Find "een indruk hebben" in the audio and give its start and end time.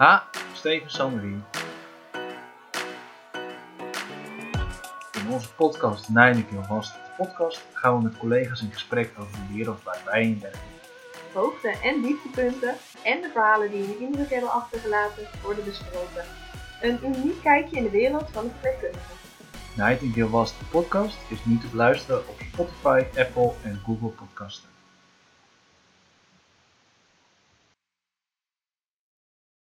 13.82-14.50